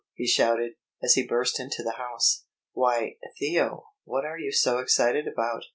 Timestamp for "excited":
4.79-5.27